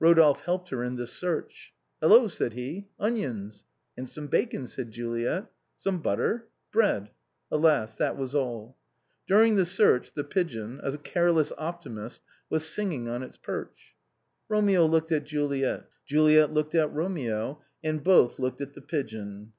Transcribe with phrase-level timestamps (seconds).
[0.00, 3.66] Rodolphe helped her in this search." Hello/' said he," onions.""
[3.98, 5.44] And some bacon/' said Juliet.
[5.76, 7.10] "Some butter?"" Bread."
[7.50, 7.94] Alas!
[7.96, 8.78] that was all.
[9.26, 13.94] During the search the pigeon, a careless optimist, was singing on its perch.
[14.48, 19.52] Romeo looked at Juliet, Juliet looked at Romeo, and both looked at the pigeon.